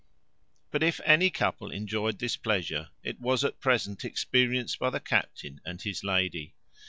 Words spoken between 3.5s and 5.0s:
present experienced by the